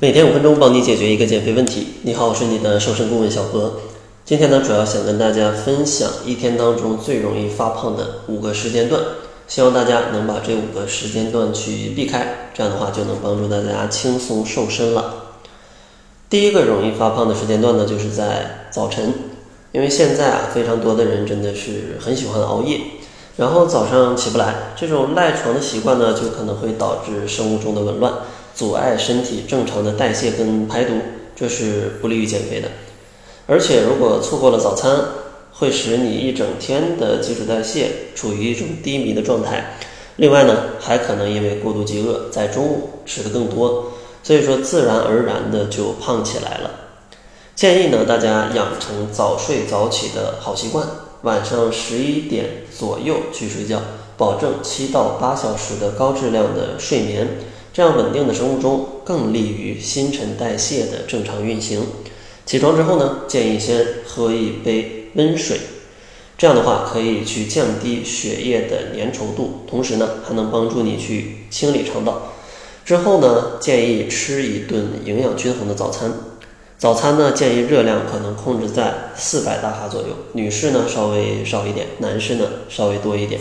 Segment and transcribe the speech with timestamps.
[0.00, 1.94] 每天五分钟，帮你解决一个减肥问题。
[2.02, 3.80] 你好，我是你的瘦身顾问小何。
[4.24, 9.02] 今天呢，主要想跟大家分享一天当中最容易发胖的五个时间段，
[9.48, 15.14] 希望大家能把这五个时间段去避开，这样的话就能帮助大家轻松瘦身了。
[16.30, 19.12] 第一个容易发胖的时间段呢，就是在早晨，
[19.72, 22.78] 因为现在啊，非常多的人真的是很喜欢熬夜，
[23.36, 28.12] 然后早上起不来，这种赖床的习惯呢，就可能会导致生物钟的紊乱。
[28.58, 30.94] 阻碍身体正常的代谢跟排毒，
[31.36, 32.68] 这是不利于减肥的。
[33.46, 34.98] 而且，如果错过了早餐，
[35.52, 39.76] 会使你一整天的基础代谢处于一种低迷的状态。
[40.16, 43.92] 另外呢，还可能因为过度饥饿，在中午吃的更多，
[44.24, 46.70] 所以说自然而然的就胖起来了。
[47.54, 50.84] 建议呢，大家养成早睡早起的好习惯，
[51.22, 53.80] 晚上十一点左右去睡觉，
[54.16, 57.28] 保证七到八小时的高质量的睡眠。
[57.78, 61.86] 这样稳定的生物钟更利于新陈代谢的正常运行。
[62.44, 65.60] 起床之后呢，建议先喝一杯温水，
[66.36, 72.32] 这样的话可以去降低血液的粘稠度，同时呢还能帮助你去清理肠道。
[72.84, 76.12] 之后呢，建议吃一顿营养均衡的早餐。
[76.78, 83.40] 早餐呢，建议热量可能控制在四百大卡左右，女士呢稍微少一点，男士呢稍微多一点。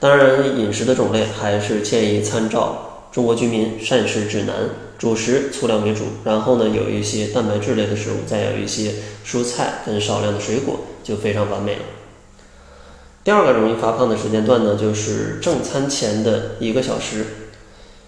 [0.00, 2.97] 当然，饮食的种类还是建议参照。
[3.10, 4.54] 中国居民膳食指南，
[4.98, 8.92] 主食粗粮为主，然后呢有一些蛋白质类的食物，再有一些
[9.26, 11.80] 蔬菜跟少量的水果，就非常完美了。
[13.24, 17.26] 第二个容易发胖的时间段呢，就是正餐前的一个小时。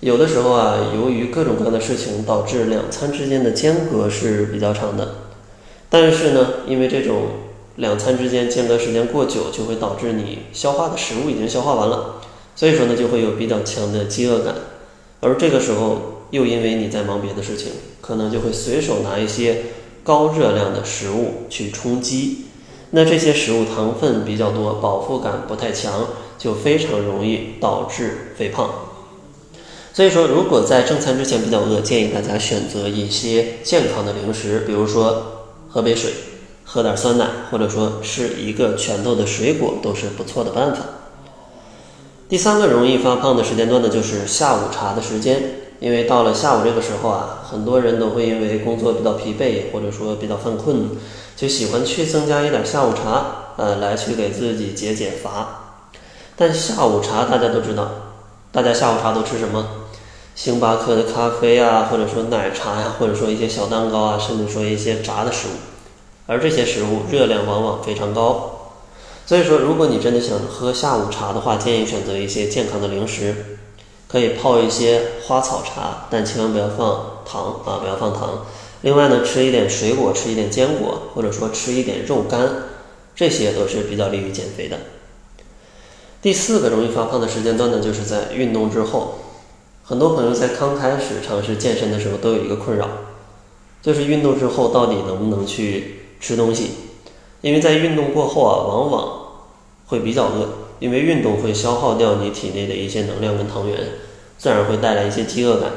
[0.00, 5.14] 有的时候啊，由于各种各样的事情，导致两餐之间的间隔是比较长的。
[5.88, 7.26] 但是呢，因为这种
[7.76, 12.20] 两餐之间间隔时间过久，就会导致你消化的食物已经消化完了，
[12.56, 14.54] 所以说呢，就会有比较强的饥饿感。
[15.24, 17.72] 而这个时候，又因为你在忙别的事情，
[18.02, 19.62] 可能就会随手拿一些
[20.02, 22.44] 高热量的食物去充饥。
[22.90, 28.70] 那这些食物糖分比较多，饱腹感不太强，就非常容易导致肥胖。
[29.94, 36.12] 所以说，如果在正餐之前比较饿，建议大家选择一些健康的零食，比如说喝杯水，
[36.64, 40.82] 喝点酸奶，或者说吃一个拳头的水果，都是不错的办法。
[42.26, 45.60] 第三个容易发胖的时间段呢，就是下午茶的时间。
[45.80, 50.88] 因为到了下午这个时候啊，很多人都会因为工作比较疲惫，或者说比较犯困，
[51.36, 55.82] 就喜欢去增加一点下午茶，呃，来去给自己解解乏。
[56.36, 57.90] 但下午茶大家都知道，
[58.50, 59.66] 大家下午茶都吃什么？
[60.34, 65.50] 星巴克的咖啡啊，或者说奶茶呀，或者说一些小蛋糕啊，甚至说一些炸的食物。
[66.26, 68.53] 而这些食物热量往往非常高。
[69.26, 73.34] 所以说，如果你真的想喝下午茶的话，建议选择一些健康的零食，
[74.06, 78.44] 可以泡一些花草茶，但千万不要放糖啊，不要放糖。
[78.82, 82.50] 另外呢，吃一点水果，吃一点坚果，或者说吃一点肉干，
[83.16, 84.78] 这些都是比较利于减肥的。
[86.20, 89.20] 第四个容易发胖的时间段呢，就是在运动之后。
[89.86, 92.88] 很多朋友在刚开始尝试健身的时候，都有一个困扰，
[93.82, 96.70] 就是运动之后到底能不能去吃东西。
[97.44, 99.18] 因为在运动过后啊，往往
[99.88, 103.78] 会比较饿，因为运动会消耗掉你体内的一些能量跟糖原，
[104.38, 105.70] 自然会带来一些饥饿感。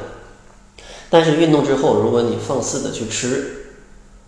[1.10, 3.74] 但是运动之后，如果你放肆的去吃，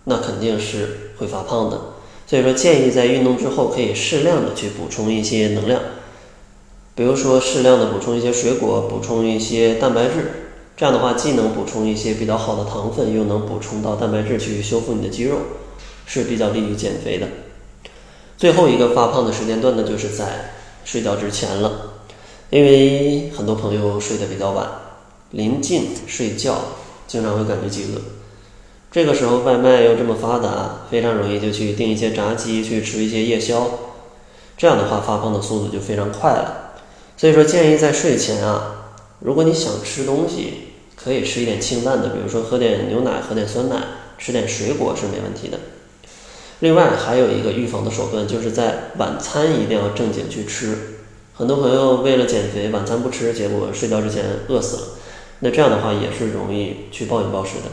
[0.03, 1.81] 那肯定是会发胖的。
[2.27, 5.81] 所以说，建议在运动之后可以适量的去补充一些能量，
[6.93, 10.31] 比如说适量的补充一些水果，补充一些蛋白质。
[10.77, 15.37] 这样的话，既能补充一些比较好的糖分，又能补充到蛋白质去修复你的肌肉。
[16.05, 17.27] 是比较利于减肥的。
[18.37, 20.53] 最后一个发胖的时间段呢，就是在
[20.83, 21.93] 睡觉之前了，
[22.49, 24.67] 因为很多朋友睡得比较晚，
[25.29, 26.55] 临近睡觉
[27.07, 28.01] 经常会感觉饥饿。
[28.91, 33.69] 这个时候外卖又这么发达，非常容易就去订一些炸鸡，去吃一些夜宵，
[34.57, 36.73] 这样的话发胖的速度就非常快了。
[37.15, 40.53] 所以说建议在睡前啊，如果你想吃东西，
[40.95, 43.75] 可以吃一点清淡的，比如说喝点牛奶，喝点酸奶，
[44.17, 45.59] 吃点水果是没问题的。
[46.61, 50.77] 另外还有一个预防的手段，就是在晚餐一定要正经去吃。
[51.33, 54.83] 很多朋友为了减肥，晚餐不吃，结果睡觉之前饿死了。
[55.39, 57.71] 那这样的话也是容易去暴饮暴食的。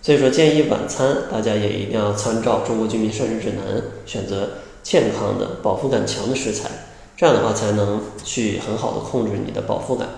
[0.00, 4.50] 所以说，建议晚餐大家也一定要参照《中国居民膳食指南》，选择
[4.84, 6.70] 健康的、饱腹感强的食材。
[7.16, 10.08] 这样的话才能去很好的控制你的饱腹感。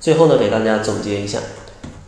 [0.00, 1.40] 最后呢，给大家总结一下。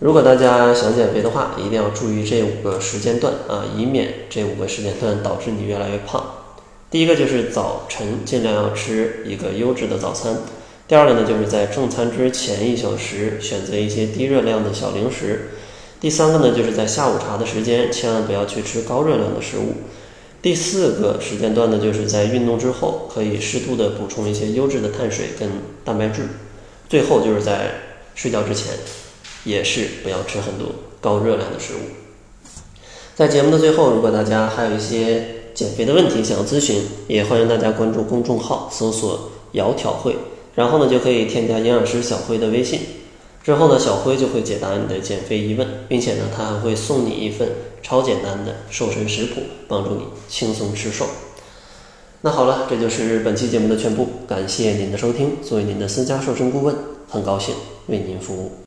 [0.01, 6.35] 如果大家想减肥的话，一定要注意这五个时间段啊，以免这五个时间段导致你越来越胖。
[6.89, 10.37] 第一个就是早晨尽量要吃一个优质的早餐。
[10.87, 15.51] 第二个呢，就是在正餐之前一小时选择一些低热量的小零食。
[16.01, 19.75] 第三个呢，就是在下午茶的时间，千万不要去吃高热量的食物。
[20.41, 25.51] 第四个时间段呢，就是在运动之后，可以适度的补充一些优质的碳水跟
[25.85, 26.23] 蛋白质。
[26.89, 27.73] 最后就是在
[28.15, 28.75] 睡觉之前，
[29.45, 30.69] 也是不要吃很多
[31.01, 31.79] 高热量的食物。
[33.15, 35.25] 在节目的最后，如果大家还有一些
[35.55, 40.17] 减肥的问题想要咨询，也欢迎大家关注公众号，搜索“窈窕会”，
[40.55, 42.81] 然后呢就可以添加营养师小辉的微信。
[43.43, 47.49] 之后呢，小辉就会解答你的减肥疑问，并且呢，他还会送你一份
[47.83, 51.07] 超简单的瘦身食谱，帮助你轻松吃瘦。
[52.21, 55.39] 那好了，这就是本期节目的全部，感谢您的收听。
[55.43, 56.77] 作为您的私家瘦身顾问，
[57.09, 57.55] 很高兴
[57.87, 58.53] 为您服务。